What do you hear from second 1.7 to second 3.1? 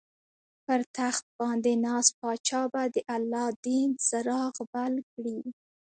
ناست پاچا به د